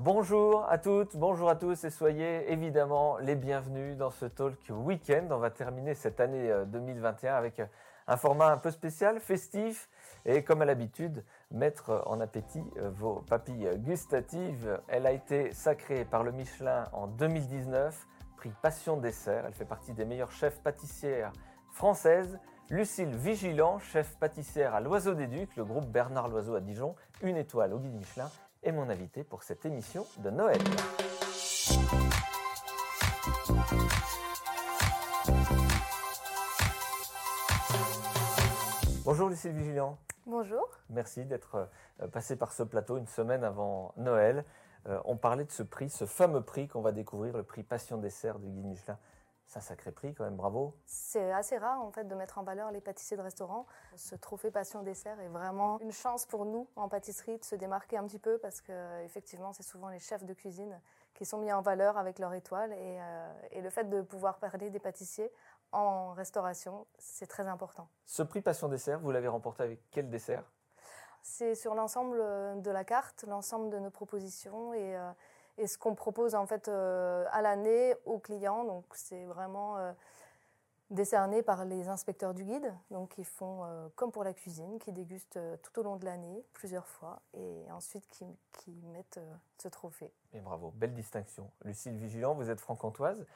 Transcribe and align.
Bonjour 0.00 0.64
à 0.70 0.78
toutes, 0.78 1.16
bonjour 1.16 1.50
à 1.50 1.56
tous 1.56 1.82
et 1.82 1.90
soyez 1.90 2.52
évidemment 2.52 3.18
les 3.18 3.34
bienvenus 3.34 3.96
dans 3.96 4.10
ce 4.10 4.26
talk 4.26 4.56
week-end. 4.70 5.26
On 5.32 5.38
va 5.38 5.50
terminer 5.50 5.96
cette 5.96 6.20
année 6.20 6.54
2021 6.68 7.32
euh, 7.32 7.36
avec 7.36 7.58
euh, 7.58 7.66
un 8.06 8.16
format 8.16 8.46
un 8.52 8.58
peu 8.58 8.70
spécial, 8.70 9.18
festif 9.18 9.88
et 10.24 10.44
comme 10.44 10.62
à 10.62 10.66
l'habitude, 10.66 11.24
mettre 11.50 12.04
en 12.06 12.20
appétit 12.20 12.62
euh, 12.76 12.90
vos 12.90 13.24
papilles 13.28 13.68
gustatives. 13.78 14.80
Elle 14.86 15.04
a 15.04 15.10
été 15.10 15.52
sacrée 15.52 16.04
par 16.04 16.22
le 16.22 16.30
Michelin 16.30 16.84
en 16.92 17.08
2019, 17.08 18.06
prix 18.36 18.52
Passion 18.62 18.98
Dessert. 18.98 19.46
Elle 19.48 19.54
fait 19.54 19.64
partie 19.64 19.94
des 19.94 20.04
meilleures 20.04 20.30
chefs 20.30 20.62
pâtissières 20.62 21.32
françaises. 21.72 22.38
Lucille 22.70 23.16
Vigilant, 23.16 23.80
chef 23.80 24.16
pâtissière 24.20 24.76
à 24.76 24.80
l'Oiseau 24.80 25.14
des 25.14 25.26
Ducs, 25.26 25.56
le 25.56 25.64
groupe 25.64 25.86
Bernard 25.86 26.28
Loiseau 26.28 26.54
à 26.54 26.60
Dijon, 26.60 26.94
une 27.20 27.36
étoile 27.36 27.74
au 27.74 27.80
guide 27.80 27.96
Michelin 27.96 28.30
est 28.62 28.72
mon 28.72 28.88
invité 28.88 29.24
pour 29.24 29.42
cette 29.42 29.64
émission 29.64 30.06
de 30.18 30.30
Noël. 30.30 30.58
Bonjour 39.04 39.28
Lucille 39.28 39.52
Vigilant. 39.52 39.98
Bonjour. 40.26 40.68
Merci 40.90 41.24
d'être 41.24 41.68
euh, 42.02 42.08
passé 42.08 42.36
par 42.36 42.52
ce 42.52 42.62
plateau 42.62 42.98
une 42.98 43.06
semaine 43.06 43.44
avant 43.44 43.94
Noël. 43.96 44.44
Euh, 44.86 45.00
on 45.06 45.16
parlait 45.16 45.44
de 45.44 45.50
ce 45.50 45.62
prix, 45.62 45.88
ce 45.88 46.04
fameux 46.04 46.42
prix 46.42 46.68
qu'on 46.68 46.82
va 46.82 46.92
découvrir, 46.92 47.36
le 47.36 47.42
prix 47.42 47.62
Passion 47.62 47.96
Dessert 47.96 48.38
du 48.38 48.48
guide 48.48 48.66
Michelin. 48.66 48.98
C'est 49.48 49.60
un 49.60 49.62
sacré 49.62 49.92
prix 49.92 50.14
quand 50.14 50.24
même, 50.24 50.36
bravo. 50.36 50.74
C'est 50.84 51.32
assez 51.32 51.56
rare 51.56 51.80
en 51.80 51.90
fait 51.90 52.04
de 52.04 52.14
mettre 52.14 52.36
en 52.36 52.42
valeur 52.42 52.70
les 52.70 52.82
pâtissiers 52.82 53.16
de 53.16 53.22
restaurant. 53.22 53.64
Ce 53.96 54.14
trophée 54.14 54.50
Passion 54.50 54.82
Dessert 54.82 55.18
est 55.20 55.28
vraiment 55.28 55.80
une 55.80 55.90
chance 55.90 56.26
pour 56.26 56.44
nous 56.44 56.68
en 56.76 56.90
pâtisserie 56.90 57.38
de 57.38 57.44
se 57.44 57.54
démarquer 57.54 57.96
un 57.96 58.04
petit 58.06 58.18
peu 58.18 58.36
parce 58.36 58.60
que 58.60 59.02
effectivement 59.04 59.54
c'est 59.54 59.62
souvent 59.62 59.88
les 59.88 60.00
chefs 60.00 60.24
de 60.24 60.34
cuisine 60.34 60.78
qui 61.14 61.24
sont 61.24 61.38
mis 61.38 61.50
en 61.50 61.62
valeur 61.62 61.96
avec 61.96 62.18
leur 62.18 62.34
étoile 62.34 62.72
et, 62.74 62.98
euh, 63.00 63.32
et 63.52 63.62
le 63.62 63.70
fait 63.70 63.88
de 63.88 64.02
pouvoir 64.02 64.38
parler 64.38 64.68
des 64.68 64.78
pâtissiers 64.78 65.32
en 65.72 66.12
restauration, 66.12 66.86
c'est 66.98 67.26
très 67.26 67.46
important. 67.46 67.88
Ce 68.04 68.22
prix 68.22 68.42
Passion 68.42 68.68
Dessert, 68.68 69.00
vous 69.00 69.10
l'avez 69.12 69.28
remporté 69.28 69.62
avec 69.62 69.80
quel 69.90 70.10
dessert? 70.10 70.44
C'est 71.22 71.54
sur 71.54 71.74
l'ensemble 71.74 72.18
de 72.60 72.70
la 72.70 72.84
carte, 72.84 73.24
l'ensemble 73.26 73.70
de 73.70 73.78
nos 73.78 73.90
propositions 73.90 74.74
et 74.74 74.94
euh, 74.96 75.10
et 75.58 75.66
ce 75.66 75.76
qu'on 75.76 75.94
propose 75.94 76.34
en 76.34 76.46
fait 76.46 76.68
euh, 76.68 77.24
à 77.32 77.42
l'année 77.42 77.94
aux 78.06 78.18
clients. 78.18 78.64
Donc 78.64 78.84
c'est 78.94 79.24
vraiment 79.24 79.76
euh, 79.76 79.92
décerné 80.90 81.42
par 81.42 81.64
les 81.64 81.88
inspecteurs 81.88 82.32
du 82.32 82.44
guide, 82.44 82.72
donc 82.90 83.18
ils 83.18 83.26
font 83.26 83.64
euh, 83.64 83.88
comme 83.96 84.10
pour 84.10 84.24
la 84.24 84.32
cuisine, 84.32 84.78
qui 84.78 84.92
dégustent 84.92 85.40
tout 85.62 85.80
au 85.80 85.82
long 85.82 85.96
de 85.96 86.04
l'année 86.04 86.44
plusieurs 86.54 86.86
fois 86.86 87.20
et 87.34 87.70
ensuite 87.72 88.08
qui, 88.08 88.24
qui 88.52 88.70
mettent 88.92 89.20
ce 89.58 89.68
trophée. 89.68 90.12
Et 90.32 90.40
bravo, 90.40 90.72
belle 90.76 90.94
distinction. 90.94 91.50
Lucille 91.64 91.96
Vigilant, 91.96 92.34
vous 92.34 92.48
êtes 92.50 92.60
franc-comtoise, 92.60 93.26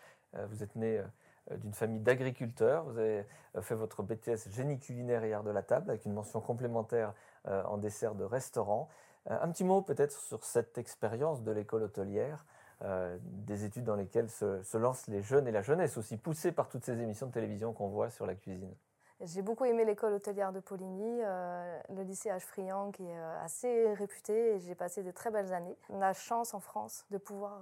vous 0.49 0.63
êtes 0.63 0.77
née 0.77 1.03
d'une 1.51 1.75
famille 1.75 2.01
d'agriculteurs. 2.01 2.85
Vous 2.85 2.97
avez 2.99 3.27
fait 3.61 3.75
votre 3.75 4.03
BTS 4.03 4.49
génie 4.49 4.79
culinaire 4.79 5.25
et 5.25 5.35
art 5.35 5.43
de 5.43 5.51
la 5.51 5.63
table 5.63 5.91
avec 5.91 6.07
une 6.07 6.15
mention 6.15 6.41
complémentaire 6.41 7.13
en 7.45 7.77
dessert 7.77 8.15
de 8.15 8.25
restaurant. 8.25 8.89
Euh, 9.31 9.39
un 9.41 9.51
petit 9.51 9.65
mot 9.65 9.83
peut-être 9.83 10.13
sur 10.13 10.45
cette 10.45 10.79
expérience 10.79 11.43
de 11.43 11.53
l'école 11.53 11.85
hôtelière, 11.85 12.45
euh, 12.83 13.17
des 13.23 13.65
études 13.65 13.85
dans 13.85 13.95
lesquelles 13.95 14.31
se, 14.31 14.77
lancent 14.77 15.07
les 15.07 15.23
jeunes 15.23 15.47
et 15.47 15.53
la 15.53 15.63
jeunesse, 15.63 15.97
aussi 15.97 16.17
poussés 16.17 16.53
par 16.53 16.69
toutes 16.69 16.85
ces 16.85 17.01
émissions 17.01 17.29
de 17.29 17.33
télévision 17.33 17.73
qu'on 17.73 17.89
voit 17.89 18.11
sur 18.11 18.27
la 18.27 18.35
cuisine. 18.35 18.75
J'ai 19.21 19.43
beaucoup 19.43 19.65
aimé 19.65 19.85
l'école 19.85 20.15
hôtelière 20.15 20.53
de 20.53 20.59
Poligny, 20.59 21.21
euh, 21.23 21.79
le 21.91 22.03
lycée 22.03 22.31
H. 22.31 22.91
qui 22.91 23.05
est 23.05 23.19
assez 23.41 23.95
réputé 23.95 24.57
et 24.57 24.59
j'ai 24.59 24.75
passé 24.75 25.05
de 25.05 25.13
très 25.13 25.31
belles 25.31 25.53
années. 25.53 25.77
On 25.91 26.03
a 26.03 26.13
chance 26.13 26.55
en 26.55 26.61
France 26.61 27.07
de 27.11 27.19
pouvoir 27.19 27.61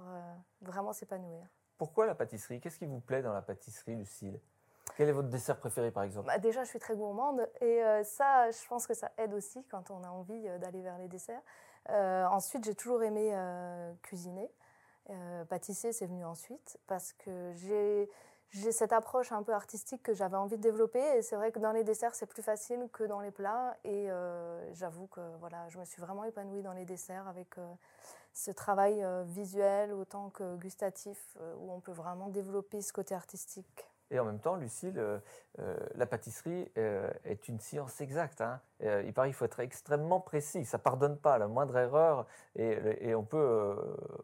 vraiment 0.61 0.91
s'épanouir. 0.91 1.45
Pourquoi 1.77 2.07
la 2.07 2.15
pâtisserie? 2.15 2.59
Qu'est-ce 2.59 2.79
qui 2.79 2.87
vous 2.87 2.99
plaît 2.99 3.21
dans 3.21 3.33
la 3.33 3.43
pâtisserie, 3.43 3.95
Lucille? 3.95 4.39
Quel 4.95 5.09
est 5.09 5.13
votre 5.13 5.29
dessert 5.29 5.57
préféré 5.57 5.91
par 5.91 6.03
exemple 6.03 6.27
bah, 6.27 6.37
Déjà, 6.37 6.63
je 6.63 6.69
suis 6.69 6.79
très 6.79 6.95
gourmande 6.95 7.47
et 7.61 7.83
euh, 7.83 8.03
ça, 8.03 8.51
je 8.51 8.67
pense 8.67 8.87
que 8.87 8.93
ça 8.93 9.11
aide 9.17 9.33
aussi 9.33 9.63
quand 9.69 9.91
on 9.91 10.03
a 10.03 10.09
envie 10.09 10.47
euh, 10.47 10.57
d'aller 10.57 10.81
vers 10.81 10.97
les 10.97 11.07
desserts. 11.07 11.41
Euh, 11.89 12.25
ensuite, 12.27 12.65
j'ai 12.65 12.75
toujours 12.75 13.01
aimé 13.03 13.33
cuisiner. 14.03 14.49
pâtisser, 15.49 15.91
c'est 15.91 16.05
venu 16.05 16.23
ensuite 16.23 16.77
parce 16.87 17.13
que 17.13 17.51
j'ai 17.53 18.09
j'ai 18.51 18.73
cette 18.73 18.91
approche 18.91 19.31
un 19.31 19.43
peu 19.43 19.53
artistique 19.53 20.03
que 20.03 20.13
j'avais 20.13 20.35
envie 20.35 20.57
de 20.57 20.61
développer 20.61 21.01
et 21.17 21.21
c'est 21.21 21.37
vrai 21.37 21.53
que 21.53 21.59
dans 21.59 21.71
les 21.71 21.85
desserts 21.85 22.13
c'est 22.13 22.25
plus 22.25 22.43
facile 22.43 22.89
que 22.91 23.05
dans 23.05 23.21
les 23.21 23.31
plats 23.31 23.77
et 23.85 24.09
j'avoue 24.73 25.07
que 25.07 25.21
voilà 25.39 25.69
je 25.69 25.79
me 25.79 25.85
suis 25.85 26.01
vraiment 26.01 26.25
épanouie 26.25 26.61
dans 26.61 26.73
les 26.73 26.83
desserts 26.83 27.27
avec 27.29 27.55
ce 28.33 28.51
travail 28.51 29.03
visuel 29.23 29.93
autant 29.93 30.29
que 30.29 30.57
gustatif 30.57 31.37
où 31.59 31.71
on 31.71 31.79
peut 31.79 31.93
vraiment 31.93 32.27
développer 32.27 32.81
ce 32.81 32.91
côté 32.91 33.15
artistique. 33.15 33.90
Et 34.11 34.19
en 34.19 34.25
même 34.25 34.39
temps, 34.39 34.55
Lucille, 34.55 34.99
euh, 34.99 35.17
euh, 35.59 35.77
la 35.95 36.05
pâtisserie 36.05 36.69
euh, 36.77 37.09
est 37.23 37.47
une 37.47 37.59
science 37.59 38.01
exacte. 38.01 38.41
Hein. 38.41 38.59
il 38.81 39.13
paraît 39.13 39.29
qu'il 39.29 39.35
faut 39.35 39.45
être 39.45 39.61
extrêmement 39.61 40.19
précis. 40.19 40.65
Ça 40.65 40.77
pardonne 40.77 41.17
pas 41.17 41.37
la 41.37 41.47
moindre 41.47 41.77
erreur 41.77 42.27
et, 42.55 43.15
on 43.15 43.23
peut 43.23 43.75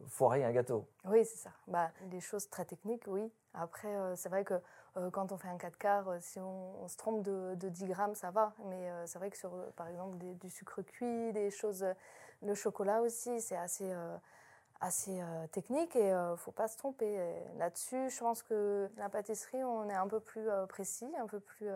foirer 0.07 0.43
un 0.43 0.51
gâteau. 0.51 0.87
Oui, 1.05 1.23
c'est 1.25 1.37
ça. 1.37 1.51
Bah, 1.67 1.89
des 2.05 2.19
choses 2.19 2.49
très 2.49 2.65
techniques, 2.65 3.03
oui. 3.07 3.31
Après, 3.53 3.95
c'est 4.15 4.29
vrai 4.29 4.43
que 4.43 4.55
quand 5.11 5.31
on 5.31 5.37
fait 5.37 5.47
un 5.47 5.57
4 5.57 5.77
quarts, 5.77 6.13
si 6.19 6.39
on, 6.39 6.87
se 6.87 6.97
trompe 6.97 7.21
de, 7.21 7.69
10 7.69 7.85
grammes, 7.85 8.15
ça 8.15 8.31
va. 8.31 8.53
Mais 8.65 8.89
c'est 9.05 9.19
vrai 9.19 9.29
que 9.29 9.37
sur, 9.37 9.51
par 9.75 9.87
exemple, 9.87 10.17
du 10.17 10.49
sucre 10.49 10.81
cuit, 10.81 11.31
des 11.33 11.51
choses, 11.51 11.85
le 12.41 12.55
chocolat 12.55 13.01
aussi, 13.01 13.39
c'est 13.41 13.57
assez 13.57 13.93
assez 14.81 15.21
euh, 15.21 15.47
technique 15.47 15.95
et 15.95 16.11
ne 16.11 16.15
euh, 16.15 16.35
faut 16.35 16.51
pas 16.51 16.67
se 16.67 16.77
tromper. 16.77 17.19
Là-dessus, 17.57 18.09
je 18.09 18.19
pense 18.19 18.43
que 18.43 18.89
la 18.97 19.09
pâtisserie, 19.09 19.63
on 19.63 19.89
est 19.89 19.95
un 19.95 20.07
peu 20.07 20.19
plus 20.19 20.49
euh, 20.49 20.65
précis, 20.65 21.09
un 21.19 21.27
peu 21.27 21.39
plus 21.39 21.69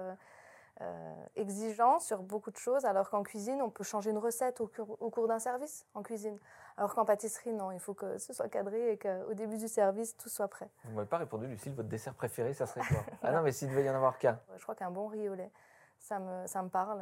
exigeant 1.35 1.99
sur 1.99 2.23
beaucoup 2.23 2.49
de 2.49 2.57
choses, 2.57 2.85
alors 2.85 3.11
qu'en 3.11 3.21
cuisine, 3.21 3.61
on 3.61 3.69
peut 3.69 3.83
changer 3.83 4.09
une 4.09 4.17
recette 4.17 4.61
au, 4.61 4.67
cours, 4.67 5.27
d'un 5.27 5.37
service 5.37 5.85
en 5.93 6.01
cuisine. 6.01 6.39
Alors 6.75 6.95
qu'en 6.95 7.05
pâtisserie, 7.05 7.53
non, 7.53 7.71
il 7.71 7.79
faut 7.79 7.93
que 7.93 8.17
ce 8.17 8.33
soit 8.33 8.49
cadré 8.49 8.93
et 8.93 8.97
qu'au 8.97 9.35
début 9.35 9.57
du 9.57 9.67
service, 9.67 10.17
tout 10.17 10.29
soit 10.29 10.47
prêt. 10.47 10.71
Vous 10.85 10.95
m'avez 10.95 11.07
pas 11.07 11.19
répondu, 11.19 11.45
Lucille, 11.45 11.75
votre 11.75 11.89
dessert 11.89 12.15
préféré, 12.15 12.55
ça 12.55 12.65
serait 12.65 12.81
quoi 12.81 13.03
Ah 13.21 13.31
non, 13.31 13.43
mais 13.43 13.51
s'il 13.51 13.69
devait 13.69 13.83
y 13.83 13.89
en 13.91 13.93
avoir 13.93 14.17
qu'un. 14.17 14.39
Je 14.57 14.63
crois 14.63 14.73
qu'un 14.73 14.89
bon 14.89 15.05
riz 15.05 15.29
au 15.29 15.35
lait, 15.35 15.51
ça 15.99 16.17
me, 16.17 16.47
ça 16.47 16.63
me 16.63 16.69
parle. 16.69 16.99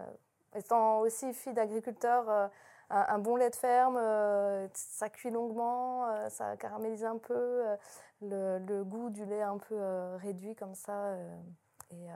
Étant 0.54 1.00
aussi 1.00 1.34
fille 1.34 1.54
d'agriculteur, 1.54 2.52
un, 2.89 3.19
bon 3.19 3.35
lait 3.35 3.50
de 3.50 3.55
ferme, 3.55 3.97
euh, 3.97 4.67
ça 4.73 5.09
cuit 5.09 5.29
longuement, 5.29 6.07
euh, 6.07 6.29
ça 6.29 6.57
caramélise 6.57 7.05
un 7.05 7.17
peu, 7.17 7.33
euh, 8.23 8.59
le, 8.59 8.83
goût 8.83 9.09
du 9.09 9.25
lait 9.25 9.41
un 9.41 9.57
peu 9.57 9.77
réduit 10.16 10.55
comme 10.55 10.75
ça. 10.75 11.16
Et, 11.91 12.07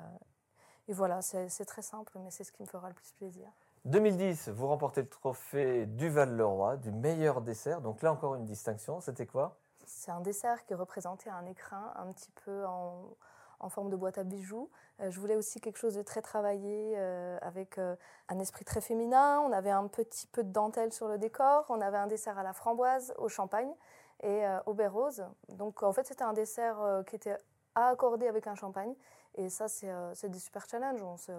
et, 0.88 0.94
voilà, 0.94 1.22
c'est 1.22 1.66
très 1.66 1.81
simple, 1.81 2.13
mais 2.19 2.31
c'est 2.31 2.44
ce 2.44 2.51
qui 2.51 2.61
me 2.61 2.67
fera 2.67 2.89
le 2.89 2.95
plus 2.95 3.11
plaisir. 3.13 3.47
2010, 3.85 4.50
vous 4.50 4.67
remportez 4.67 5.01
le 5.01 5.09
trophée 5.09 5.85
du 5.85 6.09
Val-le-Roi, 6.09 6.78
du 6.78 6.91
meilleur 6.91 7.41
dessert. 7.41 7.81
Donc 7.81 8.01
là 8.01 8.11
encore 8.11 8.35
une 8.35 8.45
distinction, 8.45 9.01
c'était 9.01 9.25
quoi? 9.25 9.57
C'est 9.85 10.11
un 10.11 10.22
dessert 10.22 10.63
qui 10.66 10.73
représentait 10.73 11.29
un 11.29 11.45
écrin 11.45 11.91
un 11.97 12.11
petit 12.13 12.31
peu 12.45 12.66
en, 12.66 13.16
en 13.63 13.69
forme 13.69 13.90
de 13.90 13.96
boîte 13.96 14.18
à 14.18 14.24
bijoux. 14.24 14.69
Euh, 15.00 15.09
je 15.09 15.19
voulais 15.19 15.35
aussi 15.35 15.62
quelque 15.62 15.78
chose 15.78 15.96
de 15.96 16.01
très 16.01 16.22
travaillé 16.22 16.94
euh, 16.97 17.38
avec 17.41 17.78
euh, 17.78 17.96
un 18.28 18.38
esprit 18.40 18.66
très 18.66 18.81
féminin. 18.81 19.40
On 19.40 19.51
avait 19.51 19.72
un 19.72 19.88
petit 19.88 20.28
peu 20.28 20.44
de 20.44 20.51
dentelle 20.51 20.91
sur 20.91 21.07
le 21.07 21.18
décor. 21.18 21.66
On 21.69 21.81
avait 21.81 21.97
un 21.97 22.07
dessert 22.07 22.38
à 22.38 22.44
la 22.44 22.53
framboise, 22.53 23.13
au 23.18 23.29
champagne 23.29 23.73
et 24.22 24.46
au 24.68 24.73
baie 24.73 24.88
rose. 24.88 25.25
Donc 25.50 25.84
en 25.84 25.91
fait 25.91 26.07
c'était 26.07 26.23
un 26.23 26.31
dessert 26.31 27.03
qui 27.07 27.18
était 27.18 27.35
à 27.75 27.90
accorder 27.90 28.28
avec 28.28 28.47
un 28.47 28.56
champagne. 28.56 28.96
Et 29.35 29.50
ça 29.50 29.68
c'est 29.68 30.29
des 30.29 30.40
super 30.40 30.66
challenges. 30.69 31.02
On 31.02 31.18
se, 31.18 31.31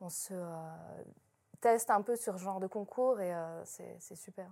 on, 0.00 0.08
se 0.08 0.32
teste 1.60 1.90
un 1.90 2.00
peu 2.00 2.16
sur 2.16 2.38
ce 2.38 2.42
genre 2.42 2.60
de 2.60 2.68
concours 2.68 3.20
et 3.20 3.34
c'est 3.64 4.14
super. 4.14 4.48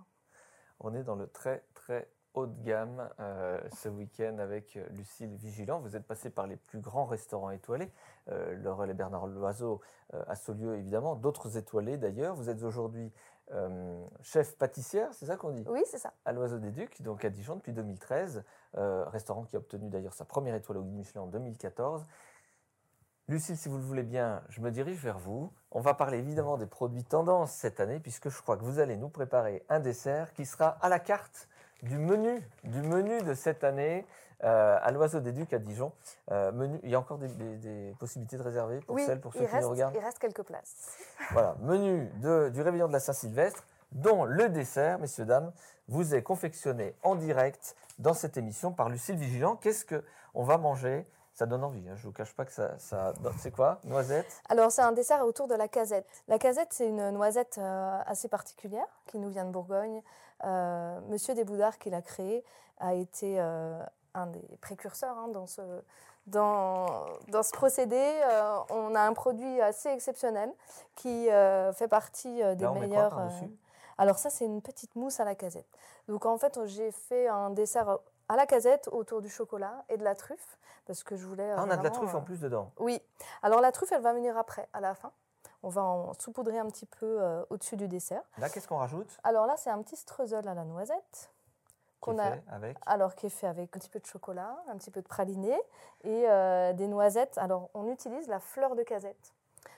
On 0.79 0.93
est 0.93 1.01
dans 1.01 1.15
le 1.15 1.27
très 1.27 1.63
très 1.73 2.07
haut 2.33 2.47
de 2.47 2.63
gamme 2.63 3.09
euh, 3.19 3.59
ce 3.75 3.89
week-end 3.89 4.37
avec 4.39 4.75
euh, 4.75 4.85
Lucille 4.91 5.35
Vigilant. 5.35 5.79
Vous 5.79 5.95
êtes 5.95 6.05
passé 6.05 6.29
par 6.29 6.47
les 6.47 6.55
plus 6.55 6.79
grands 6.79 7.05
restaurants 7.05 7.51
étoilés, 7.51 7.91
euh, 8.29 8.55
Laurel 8.55 8.89
et 8.89 8.93
Bernard 8.93 9.27
Loiseau 9.27 9.81
euh, 10.13 10.23
à 10.27 10.35
Saulieu 10.35 10.75
évidemment, 10.75 11.15
d'autres 11.15 11.57
étoilés 11.57 11.97
d'ailleurs. 11.97 12.35
Vous 12.35 12.49
êtes 12.49 12.63
aujourd'hui 12.63 13.11
chef 14.21 14.57
pâtissière, 14.57 15.13
c'est 15.13 15.27
ça 15.27 15.35
qu'on 15.35 15.51
dit? 15.51 15.63
Oui, 15.67 15.81
c'est 15.85 15.99
ça. 15.99 16.13
À 16.25 16.31
l'Oiseau 16.31 16.57
des 16.57 16.71
Ducs, 16.71 17.03
donc 17.03 17.23
à 17.23 17.29
Dijon 17.29 17.57
depuis 17.57 17.73
2013, 17.73 18.43
restaurant 18.73 19.43
qui 19.43 19.57
a 19.57 19.59
obtenu 19.59 19.89
d'ailleurs 19.89 20.13
sa 20.13 20.25
première 20.25 20.55
étoile 20.55 20.79
au 20.79 20.81
Guide 20.81 20.95
Michelin 20.95 21.21
en 21.21 21.27
2014. 21.27 22.03
Lucille, 23.27 23.57
si 23.57 23.69
vous 23.69 23.77
le 23.77 23.83
voulez 23.83 24.03
bien, 24.03 24.41
je 24.49 24.59
me 24.59 24.71
dirige 24.71 24.97
vers 24.97 25.19
vous. 25.19 25.53
On 25.71 25.81
va 25.81 25.93
parler 25.93 26.17
évidemment 26.17 26.57
des 26.57 26.65
produits 26.65 27.03
tendance 27.03 27.51
cette 27.51 27.79
année, 27.79 27.99
puisque 27.99 28.29
je 28.29 28.41
crois 28.41 28.57
que 28.57 28.63
vous 28.63 28.79
allez 28.79 28.97
nous 28.97 29.09
préparer 29.09 29.63
un 29.69 29.79
dessert 29.79 30.33
qui 30.33 30.45
sera 30.45 30.69
à 30.81 30.89
la 30.89 30.99
carte 30.99 31.47
du 31.83 31.97
menu, 31.97 32.41
du 32.63 32.81
menu 32.81 33.21
de 33.21 33.33
cette 33.33 33.63
année 33.63 34.05
euh, 34.43 34.77
à 34.81 34.91
l'Oiseau 34.91 35.19
des 35.19 35.31
Ducs 35.31 35.53
à 35.53 35.59
Dijon. 35.59 35.93
Euh, 36.31 36.51
menu, 36.51 36.79
il 36.83 36.89
y 36.89 36.95
a 36.95 36.99
encore 36.99 37.17
des, 37.17 37.95
possibilités 37.99 38.37
de 38.37 38.43
réserver 38.43 38.79
pour 38.81 38.99
celles, 38.99 39.21
pour 39.21 39.33
ceux 39.33 39.45
qui 39.45 39.55
nous 39.55 39.69
regardent. 39.69 39.95
Il 39.95 40.03
reste 40.03 40.19
quelques 40.19 40.43
places. 40.43 40.97
Voilà, 41.31 41.55
menu 41.61 42.09
de, 42.21 42.49
du 42.49 42.61
réveillon 42.61 42.87
de 42.87 42.93
la 42.93 42.99
Saint-Sylvestre. 42.99 43.65
dont 43.91 44.25
le 44.25 44.49
dessert, 44.49 44.99
messieurs, 44.99 45.25
dames, 45.25 45.51
vous 45.87 46.15
est 46.15 46.23
confectionné 46.23 46.95
en 47.03 47.15
direct 47.15 47.75
dans 47.99 48.13
cette 48.13 48.37
émission 48.37 48.71
par 48.71 48.89
Lucille 48.89 49.15
Vigilant. 49.15 49.55
Qu'est-ce 49.55 49.85
qu'on 49.85 50.43
va 50.43 50.57
manger 50.57 51.05
ça 51.33 51.47
donne 51.47 51.63
envie, 51.63 51.87
hein. 51.89 51.95
je 51.95 52.01
ne 52.03 52.07
vous 52.07 52.11
cache 52.11 52.33
pas 52.35 52.45
que 52.45 52.51
ça... 52.51 52.77
ça... 52.77 53.13
C'est 53.39 53.51
quoi? 53.51 53.79
Noisette? 53.85 54.41
Alors 54.49 54.71
c'est 54.71 54.83
un 54.83 54.91
dessert 54.91 55.25
autour 55.25 55.47
de 55.47 55.55
la 55.55 55.67
casette. 55.67 56.05
La 56.27 56.37
casette, 56.37 56.69
c'est 56.71 56.87
une 56.87 57.09
noisette 57.09 57.57
euh, 57.57 57.99
assez 58.05 58.27
particulière 58.27 58.85
qui 59.07 59.17
nous 59.17 59.29
vient 59.29 59.45
de 59.45 59.49
Bourgogne. 59.51 60.03
Euh, 60.43 60.99
Monsieur 61.07 61.33
Desboudards, 61.33 61.79
qui 61.79 61.89
l'a 61.89 62.03
créé, 62.03 62.43
a 62.79 62.93
été 62.93 63.39
euh, 63.39 63.81
un 64.13 64.27
des 64.27 64.57
précurseurs 64.61 65.17
hein, 65.17 65.27
dans, 65.29 65.47
ce, 65.47 65.61
dans, 66.27 67.05
dans, 67.29 67.41
ce 67.41 67.51
procédé. 67.51 68.01
on 68.69 68.93
a 68.93 69.01
un 69.01 69.13
produit 69.13 69.59
assez 69.61 69.89
exceptionnel 69.89 70.51
qui 70.95 71.29
fait 71.73 71.87
partie 71.87 72.43
des 72.55 72.67
meilleurs... 72.67 73.19
alors 73.97 74.19
ça, 74.19 74.29
c'est 74.29 74.45
une 74.45 74.61
petite 74.61 74.95
mousse 74.95 75.19
à 75.19 75.25
la 75.25 75.33
casette. 75.33 75.67
Donc 76.07 76.27
en 76.27 76.37
fait, 76.37 76.59
j'ai 76.65 76.91
fait 76.91 77.27
un 77.27 77.49
dessert 77.49 77.97
à 78.29 78.35
la 78.35 78.45
casette 78.45 78.87
autour 78.91 79.21
du 79.21 79.29
chocolat 79.29 79.83
et 79.89 79.97
de 79.97 80.03
la 80.03 80.15
truffe 80.15 80.57
parce 80.85 81.03
que 81.03 81.15
je 81.15 81.25
voulais. 81.25 81.51
Ah, 81.51 81.63
on 81.65 81.69
a 81.69 81.77
de 81.77 81.83
la 81.83 81.91
truffe 81.91 82.13
en 82.13 82.19
euh, 82.19 82.21
plus 82.21 82.39
dedans. 82.39 82.71
Oui. 82.79 83.01
Alors 83.41 83.61
la 83.61 83.71
truffe, 83.71 83.91
elle 83.91 84.01
va 84.01 84.13
venir 84.13 84.37
après, 84.37 84.67
à 84.73 84.81
la 84.81 84.95
fin. 84.95 85.11
On 85.61 85.69
va 85.69 85.81
en 85.81 86.13
saupoudrer 86.13 86.59
un 86.59 86.67
petit 86.67 86.85
peu 86.85 87.21
euh, 87.21 87.45
au-dessus 87.49 87.77
du 87.77 87.87
dessert. 87.87 88.21
Là, 88.37 88.49
qu'est-ce 88.49 88.67
qu'on 88.67 88.77
rajoute? 88.77 89.17
Alors 89.23 89.45
là, 89.45 89.55
c'est 89.55 89.69
un 89.69 89.81
petit 89.81 89.95
streusel 89.95 90.47
à 90.47 90.53
la 90.53 90.65
noisette. 90.65 91.31
Qu'on 92.01 92.19
a, 92.19 92.33
avec? 92.51 92.77
alors 92.85 93.15
qui 93.15 93.27
est 93.27 93.29
fait 93.29 93.47
avec 93.47 93.73
un 93.73 93.79
petit 93.79 93.89
peu 93.89 93.99
de 93.99 94.05
chocolat, 94.05 94.57
un 94.67 94.75
petit 94.75 94.91
peu 94.91 95.01
de 95.01 95.07
praliné 95.07 95.53
et 96.03 96.25
euh, 96.27 96.73
des 96.73 96.89
noisettes. 96.89 97.37
Alors 97.37 97.69
on 97.73 97.89
utilise 97.89 98.27
la 98.27 98.41
fleur 98.41 98.75
de 98.75 98.83
casette. 98.83 99.33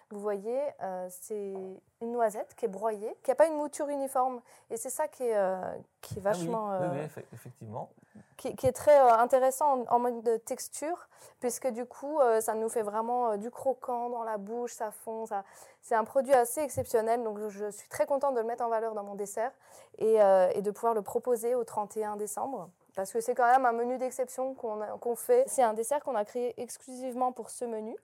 Vous 0.09 0.19
voyez, 0.19 0.59
euh, 0.81 1.07
c'est 1.09 1.53
une 2.01 2.11
noisette 2.11 2.55
qui 2.55 2.65
est 2.65 2.69
broyée, 2.69 3.15
qui 3.21 3.29
n'a 3.29 3.35
pas 3.35 3.45
une 3.45 3.57
mouture 3.57 3.89
uniforme. 3.89 4.41
Et 4.71 4.77
c'est 4.77 4.89
ça 4.89 5.07
qui 5.07 5.21
est, 5.21 5.35
euh, 5.35 5.59
qui 6.01 6.15
est 6.15 6.21
ah 6.25 6.31
vachement. 6.31 6.79
oui, 6.79 6.99
oui, 7.15 7.23
effectivement. 7.31 7.91
Qui, 8.37 8.67
est 8.67 8.71
très 8.71 8.97
intéressant 8.97 9.85
en, 9.89 9.99
mode 9.99 10.21
de 10.21 10.37
texture, 10.37 11.07
puisque 11.39 11.67
du 11.67 11.85
coup, 11.85 12.19
ça 12.41 12.53
nous 12.53 12.69
fait 12.69 12.83
vraiment 12.83 13.37
du 13.37 13.49
croquant 13.49 14.09
dans 14.09 14.23
la 14.23 14.37
bouche, 14.37 14.73
ça 14.73 14.91
fond. 14.91 15.25
Ça... 15.25 15.43
C'est 15.81 15.95
un 15.95 16.03
produit 16.03 16.33
assez 16.33 16.61
exceptionnel, 16.61 17.23
donc 17.23 17.39
je 17.47 17.71
suis 17.71 17.89
très 17.89 18.05
contente 18.05 18.35
de 18.35 18.41
le 18.41 18.45
mettre 18.45 18.63
en 18.63 18.69
valeur 18.69 18.93
dans 18.93 19.03
mon 19.03 19.15
dessert 19.15 19.51
et 19.97 20.17
de 20.61 20.71
pouvoir 20.71 20.93
le 20.93 21.01
proposer 21.01 21.55
au 21.55 21.63
31 21.63 22.17
décembre 22.17 22.69
parce 22.95 23.11
que 23.11 23.19
c'est 23.19 23.35
quand 23.35 23.49
même 23.49 23.65
un 23.65 23.73
menu 23.73 23.97
d'exception 23.97 24.55
qu'on 24.55 25.15
fait. 25.15 25.43
C'est 25.47 25.63
un 25.63 25.73
dessert 25.73 25.99
qu'on 26.03 26.15
a 26.15 26.25
créé 26.25 26.59
exclusivement 26.61 27.31
pour 27.31 27.49
ce 27.49 27.65
menu. 27.65 27.95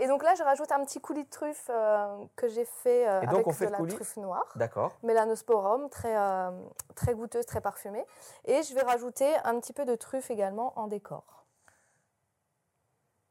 Et 0.00 0.06
donc 0.06 0.22
là, 0.22 0.34
je 0.36 0.42
rajoute 0.42 0.70
un 0.70 0.84
petit 0.84 1.00
coulis 1.00 1.24
de 1.24 1.28
truffe 1.28 1.68
euh, 1.70 2.24
que 2.36 2.48
j'ai 2.48 2.64
fait 2.64 3.08
euh, 3.08 3.20
avec 3.20 3.46
de 3.46 3.64
la 3.66 3.78
truffe 3.78 4.16
noire. 4.16 4.46
D'accord. 4.54 4.96
Mélanosporum, 5.02 5.90
très, 5.90 6.16
euh, 6.16 6.50
très 6.94 7.14
goûteuse, 7.14 7.44
très 7.46 7.60
parfumée. 7.60 8.04
Et 8.44 8.62
je 8.62 8.74
vais 8.74 8.82
rajouter 8.82 9.28
un 9.44 9.58
petit 9.58 9.72
peu 9.72 9.84
de 9.84 9.96
truffe 9.96 10.30
également 10.30 10.78
en 10.78 10.86
décor. 10.86 11.46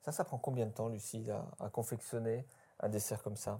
Ça, 0.01 0.11
ça 0.11 0.23
prend 0.25 0.37
combien 0.37 0.65
de 0.65 0.71
temps, 0.71 0.89
Lucie, 0.89 1.27
à 1.59 1.69
confectionner 1.69 2.45
un 2.81 2.89
dessert 2.89 3.23
comme 3.23 3.37
ça? 3.37 3.59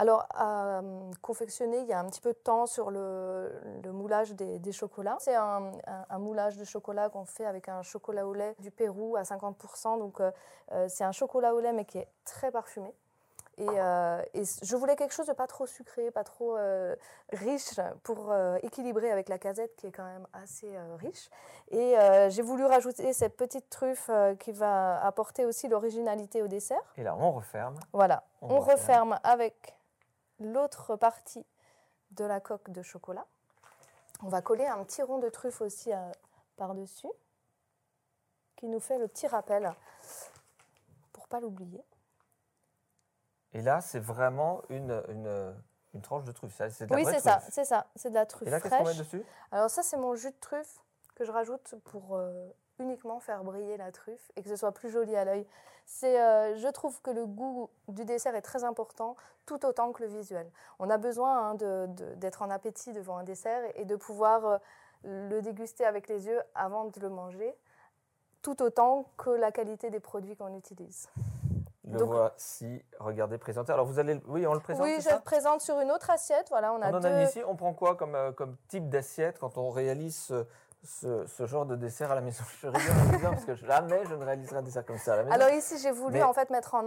Alors, 0.00 0.24
à 0.30 0.78
euh, 0.78 1.10
confectionner, 1.20 1.80
il 1.80 1.86
y 1.86 1.92
a 1.92 1.98
un 1.98 2.06
petit 2.06 2.22
peu 2.22 2.32
de 2.32 2.38
temps 2.38 2.64
sur 2.64 2.90
le, 2.90 3.52
moulage 3.84 4.32
des, 4.32 4.72
chocolats. 4.72 5.18
C'est 5.20 5.34
un, 5.34 5.72
moulage 6.18 6.56
de 6.56 6.64
chocolat 6.64 7.10
qu'on 7.10 7.26
fait 7.26 7.44
avec 7.44 7.68
un 7.68 7.82
chocolat 7.82 8.26
au 8.26 8.32
lait 8.32 8.54
du 8.60 8.70
Pérou 8.70 9.16
à 9.16 9.24
50%. 9.24 9.98
Donc, 9.98 10.20
euh, 10.20 10.30
euh, 10.72 10.86
c'est 10.88 11.04
un 11.04 11.12
chocolat 11.12 11.54
au 11.54 11.60
lait, 11.60 11.74
mais 11.74 11.84
qui 11.84 11.98
est 11.98 12.08
très 12.24 12.50
parfumé. 12.50 12.94
Et, 13.58 13.66
je 13.66 14.74
voulais 14.74 14.96
quelque 14.96 15.12
chose 15.12 15.26
de 15.26 15.34
pas 15.34 15.46
trop 15.46 15.66
sucré, 15.66 16.10
pas 16.10 16.24
trop 16.24 16.56
riche 17.30 17.78
pour 18.02 18.34
équilibrer 18.62 19.10
avec 19.10 19.28
la 19.28 19.36
casette 19.36 19.76
qui 19.76 19.88
est 19.88 19.92
quand 19.92 20.06
même 20.06 20.26
assez 20.32 20.70
riche. 20.98 21.28
Et 21.70 21.94
j'ai 22.30 22.40
voulu 22.40 22.64
rajouter 22.64 23.12
cette 23.12 23.36
petite 23.36 23.68
truffe 23.68 24.10
qui 24.38 24.52
va 24.52 25.04
apporter 25.04 25.44
aussi 25.44 25.68
l'originalité 25.68 26.40
au 26.40 26.48
dessert. 26.48 26.80
Et 26.96 27.02
là, 27.02 27.14
on 27.14 27.32
referme. 27.32 27.74
Voilà, 27.92 28.22
on, 28.40 28.60
referme 28.60 29.20
avec 29.24 29.76
l'autre 30.40 30.96
partie 30.96 31.46
de 32.12 32.24
la 32.24 32.40
coque 32.40 32.70
de 32.70 32.82
chocolat. 32.82 33.26
On 34.22 34.28
va 34.28 34.42
coller 34.42 34.66
un 34.66 34.82
petit 34.84 35.02
rond 35.02 35.18
de 35.18 35.28
truffe 35.28 35.60
aussi 35.60 35.92
euh, 35.92 36.10
par-dessus, 36.56 37.08
qui 38.56 38.68
nous 38.68 38.80
fait 38.80 38.98
le 38.98 39.08
petit 39.08 39.26
rappel 39.26 39.72
pour 41.12 41.28
pas 41.28 41.40
l'oublier. 41.40 41.82
Et 43.52 43.62
là, 43.62 43.80
c'est 43.80 44.00
vraiment 44.00 44.62
une, 44.68 45.02
une, 45.08 46.02
tranche 46.02 46.24
de 46.24 46.32
truffe. 46.32 46.60
C'est 46.70 46.86
de 46.86 46.90
la 46.90 46.96
oui, 46.96 47.04
c'est 47.04 47.20
ça, 47.20 47.40
c'est 47.50 47.64
ça, 47.64 47.86
c'est 47.96 48.10
de 48.10 48.14
la 48.14 48.26
truffe. 48.26 48.46
Et 48.46 48.50
là, 48.50 48.60
qu'est-ce 48.60 48.76
qu'on 48.76 48.84
met 48.84 48.94
dessus? 48.94 49.24
Alors 49.50 49.70
ça, 49.70 49.82
c'est 49.82 49.96
mon 49.96 50.14
jus 50.14 50.30
de 50.30 50.38
truffe 50.40 50.80
que 51.14 51.24
je 51.24 51.32
rajoute 51.32 51.74
pour 51.84 52.16
euh, 52.16 52.48
uniquement 52.80 53.20
faire 53.20 53.44
briller 53.44 53.76
la 53.76 53.92
truffe 53.92 54.30
et 54.36 54.42
que 54.42 54.48
ce 54.48 54.56
soit 54.56 54.72
plus 54.72 54.90
joli 54.90 55.14
à 55.16 55.24
l'œil. 55.24 55.46
C'est, 55.86 56.20
euh, 56.20 56.56
je 56.56 56.68
trouve 56.68 57.00
que 57.02 57.10
le 57.10 57.26
goût 57.26 57.68
du 57.88 58.04
dessert 58.04 58.34
est 58.34 58.42
très 58.42 58.64
important, 58.64 59.16
tout 59.46 59.64
autant 59.66 59.92
que 59.92 60.02
le 60.02 60.08
visuel. 60.08 60.50
On 60.78 60.88
a 60.90 60.98
besoin 60.98 61.50
hein, 61.50 61.54
de, 61.54 61.86
d'être 62.16 62.42
en 62.42 62.50
appétit 62.50 62.92
devant 62.92 63.18
un 63.18 63.24
dessert 63.24 63.62
et, 63.74 63.84
de 63.84 63.96
pouvoir 63.96 64.44
euh, 64.44 64.58
le 65.04 65.40
déguster 65.42 65.84
avec 65.84 66.08
les 66.08 66.26
yeux 66.26 66.40
avant 66.54 66.86
de 66.86 67.00
le 67.00 67.08
manger, 67.08 67.54
tout 68.42 68.62
autant 68.62 69.06
que 69.16 69.30
la 69.30 69.52
qualité 69.52 69.90
des 69.90 70.00
produits 70.00 70.36
qu'on 70.36 70.54
utilise. 70.56 71.08
Le 71.92 72.04
voici, 72.04 72.84
regardez, 72.98 73.38
présenté. 73.38 73.72
Alors 73.72 73.84
vous 73.84 73.98
allez, 73.98 74.20
oui, 74.28 74.46
on 74.46 74.54
le 74.54 74.60
présente. 74.60 74.84
Oui, 74.84 75.00
je 75.00 75.12
le 75.12 75.20
présente 75.20 75.60
sur 75.60 75.80
une 75.80 75.90
autre 75.90 76.10
assiette. 76.10 76.46
Voilà, 76.50 76.72
on 76.72 76.80
a 76.80 76.92
on 76.92 77.00
deux... 77.00 77.22
ici. 77.22 77.42
On 77.46 77.56
prend 77.56 77.72
quoi 77.72 77.96
comme, 77.96 78.14
euh, 78.14 78.32
comme 78.32 78.56
type 78.68 78.88
d'assiette 78.88 79.38
quand 79.38 79.58
on 79.58 79.70
réalise 79.70 80.16
ce, 80.16 80.46
genre 81.46 81.66
de 81.66 81.76
dessert 81.76 82.10
à 82.10 82.14
la 82.14 82.20
maison. 82.20 82.44
Je 82.62 82.68
rigole 82.68 83.30
parce 83.30 83.44
que 83.44 83.54
jamais 83.54 84.02
je 84.08 84.14
ne 84.14 84.24
réaliserai 84.24 84.58
un 84.58 84.62
dessert 84.62 84.84
comme 84.84 84.98
ça 84.98 85.14
à 85.14 85.16
la 85.16 85.22
maison. 85.24 85.34
Alors 85.34 85.50
ici, 85.50 85.78
j'ai 85.78 85.90
voulu 85.90 86.22
en 86.22 86.32
fait 86.32 86.50
mettre 86.50 86.74
en, 86.74 86.86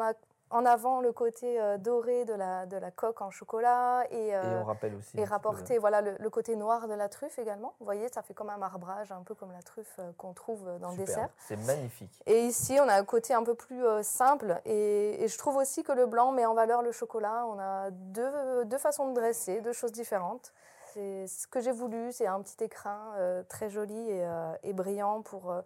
en 0.53 0.65
avant 0.65 1.01
le 1.01 1.11
côté 1.11 1.59
euh, 1.59 1.77
doré 1.77 2.25
de 2.25 2.33
la, 2.33 2.65
de 2.65 2.77
la 2.77 2.91
coque 2.91 3.21
en 3.21 3.31
chocolat 3.31 4.05
et, 4.11 4.35
euh, 4.35 4.43
et 4.43 4.61
on 4.61 4.65
rappelle 4.65 4.95
aussi 4.95 5.19
et 5.19 5.25
rapporter 5.25 5.79
voilà 5.79 6.01
le, 6.01 6.29
côté 6.29 6.55
noir 6.55 6.87
de 6.87 6.93
la 6.93 7.09
truffe 7.09 7.39
également. 7.39 7.73
Vous 7.79 7.85
voyez, 7.85 8.07
ça 8.09 8.21
fait 8.21 8.33
comme 8.33 8.49
un 8.49 8.57
marbrage, 8.57 9.11
un 9.11 9.23
peu 9.23 9.33
comme 9.35 9.51
la 9.51 9.61
truffe 9.61 9.95
euh, 9.99 10.11
qu'on 10.17 10.33
trouve 10.33 10.65
dans 10.79 10.91
le 10.91 10.97
dessert. 10.97 11.29
C'est 11.37 11.55
magnifique. 11.55 12.21
Et 12.25 12.45
ici, 12.45 12.77
on 12.79 12.87
a 12.87 12.95
un 12.95 13.05
côté 13.05 13.33
un 13.33 13.43
peu 13.43 13.55
plus 13.55 13.83
simple 14.03 14.61
et, 14.65 15.23
et, 15.23 15.27
je 15.27 15.37
trouve 15.37 15.55
aussi 15.57 15.83
que 15.83 15.91
le 15.91 16.05
blanc 16.05 16.31
met 16.31 16.45
en 16.45 16.53
valeur 16.53 16.81
le 16.81 16.91
chocolat. 16.91 17.45
On 17.47 17.59
a 17.59 17.89
deux, 17.91 18.65
deux 18.65 18.77
façons 18.77 19.09
de 19.09 19.13
dresser, 19.13 19.61
deux 19.61 19.73
choses 19.73 19.91
différentes. 19.91 20.53
C'est 20.93 21.25
ce 21.27 21.47
que 21.47 21.59
j'ai 21.59 21.71
voulu, 21.71 22.11
c'est 22.11 22.27
un 22.27 22.39
petit 22.41 22.63
écrin 22.63 23.13
euh, 23.17 23.41
très 23.49 23.69
joli 23.69 23.97
et, 24.11 24.23
euh, 24.23 24.73
brillant 24.73 25.23
pour, 25.23 25.51
euh, 25.51 25.61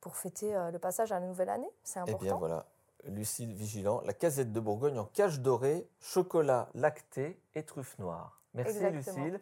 pour 0.00 0.16
fêter 0.16 0.54
le 0.72 0.78
passage 0.78 1.12
à 1.12 1.20
la 1.20 1.26
nouvelle 1.26 1.50
année. 1.50 1.70
C'est 1.84 2.00
important. 2.00 2.18
Eh 2.22 2.24
bien 2.24 2.36
voilà, 2.36 2.66
Lucille 3.04 3.52
Vigilant, 3.52 4.00
la 4.06 4.14
casette 4.14 4.50
de 4.50 4.60
Bourgogne 4.60 4.98
en 4.98 5.04
cage 5.04 5.40
dorée, 5.40 5.86
chocolat 6.00 6.70
lacté 6.74 7.38
et 7.54 7.64
truffe 7.64 7.98
noire. 7.98 8.40
Merci 8.54 8.80
Lucille. 8.90 9.40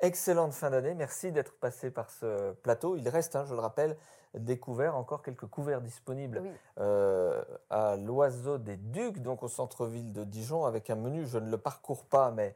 Excellente 0.00 0.52
fin 0.54 0.70
d'année. 0.70 0.94
Merci 0.94 1.30
d'être 1.30 1.52
passé 1.58 1.90
par 1.90 2.10
ce 2.10 2.52
plateau. 2.52 2.96
Il 2.96 3.08
reste, 3.08 3.36
hein, 3.36 3.44
je 3.44 3.54
le 3.54 3.60
rappelle, 3.60 3.96
des 4.34 4.58
couverts, 4.58 4.96
encore 4.96 5.22
quelques 5.22 5.46
couverts 5.46 5.80
disponibles 5.80 6.42
à 6.76 7.96
l'Oiseau 7.96 8.58
des 8.58 8.76
Ducs, 8.76 9.20
donc 9.20 9.42
au 9.42 9.48
centre-ville 9.48 10.12
de 10.12 10.24
Dijon, 10.24 10.64
avec 10.64 10.90
un 10.90 10.96
menu. 10.96 11.26
Je 11.26 11.38
ne 11.38 11.50
le 11.50 11.58
parcours 11.58 12.04
pas, 12.04 12.32
mais 12.32 12.54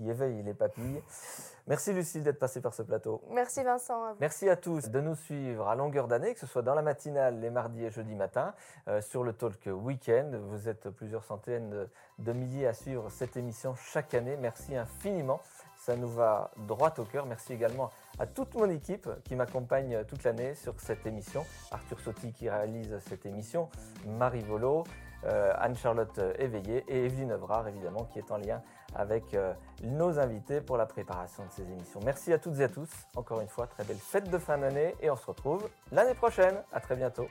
qui 0.00 0.08
éveille 0.10 0.42
les 0.42 0.54
papilles. 0.54 1.02
Merci 1.66 1.92
Lucie 1.92 2.20
d'être 2.20 2.38
passée 2.38 2.60
par 2.60 2.72
ce 2.72 2.82
plateau. 2.82 3.22
Merci 3.30 3.62
Vincent. 3.62 4.16
Merci 4.18 4.48
à 4.48 4.56
tous 4.56 4.88
de 4.88 5.00
nous 5.00 5.14
suivre 5.14 5.68
à 5.68 5.74
longueur 5.74 6.08
d'année, 6.08 6.32
que 6.32 6.40
ce 6.40 6.46
soit 6.46 6.62
dans 6.62 6.74
la 6.74 6.82
matinale 6.82 7.38
les 7.38 7.50
mardis 7.50 7.84
et 7.84 7.90
jeudis 7.90 8.14
matin, 8.14 8.54
euh, 8.88 9.00
sur 9.02 9.22
le 9.22 9.34
Talk 9.34 9.60
Weekend. 9.66 10.34
Vous 10.34 10.68
êtes 10.68 10.88
plusieurs 10.88 11.24
centaines 11.24 11.86
de 12.18 12.32
milliers 12.32 12.66
à 12.66 12.72
suivre 12.72 13.10
cette 13.10 13.36
émission 13.36 13.74
chaque 13.74 14.14
année. 14.14 14.36
Merci 14.36 14.74
infiniment. 14.74 15.40
Ça 15.76 15.96
nous 15.96 16.08
va 16.08 16.50
droit 16.56 16.92
au 16.98 17.04
cœur. 17.04 17.26
Merci 17.26 17.52
également 17.52 17.90
à 18.18 18.26
toute 18.26 18.54
mon 18.54 18.68
équipe 18.68 19.08
qui 19.24 19.36
m'accompagne 19.36 20.04
toute 20.04 20.24
l'année 20.24 20.54
sur 20.54 20.80
cette 20.80 21.06
émission. 21.06 21.44
Arthur 21.70 22.00
Sotti 22.00 22.32
qui 22.32 22.48
réalise 22.48 22.98
cette 23.08 23.26
émission, 23.26 23.68
Marie 24.06 24.42
Volo, 24.42 24.84
Anne-Charlotte 25.24 26.20
Éveillé 26.38 26.84
et 26.88 27.04
Evelyne 27.04 27.30
Evrard 27.30 27.68
évidemment 27.68 28.04
qui 28.04 28.18
est 28.18 28.30
en 28.30 28.38
lien 28.38 28.62
avec 28.94 29.34
euh, 29.34 29.52
nos 29.82 30.18
invités 30.18 30.60
pour 30.60 30.76
la 30.76 30.86
préparation 30.86 31.44
de 31.44 31.50
ces 31.50 31.62
émissions. 31.62 32.00
Merci 32.04 32.32
à 32.32 32.38
toutes 32.38 32.58
et 32.60 32.64
à 32.64 32.68
tous. 32.68 32.90
Encore 33.16 33.40
une 33.40 33.48
fois, 33.48 33.66
très 33.66 33.84
belle 33.84 33.96
fête 33.96 34.30
de 34.30 34.38
fin 34.38 34.58
d'année 34.58 34.94
et 35.00 35.10
on 35.10 35.16
se 35.16 35.26
retrouve 35.26 35.68
l'année 35.92 36.14
prochaine. 36.14 36.56
À 36.72 36.80
très 36.80 36.96
bientôt. 36.96 37.28